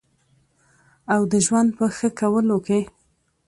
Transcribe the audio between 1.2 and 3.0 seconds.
د ژوند په ښه کولو کې